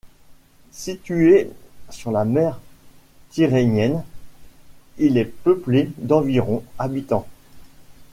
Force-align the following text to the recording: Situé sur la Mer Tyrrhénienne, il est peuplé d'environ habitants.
Situé 0.71 1.51
sur 1.91 2.09
la 2.09 2.25
Mer 2.25 2.59
Tyrrhénienne, 3.29 4.03
il 4.97 5.15
est 5.19 5.25
peuplé 5.25 5.91
d'environ 5.99 6.63
habitants. 6.79 7.27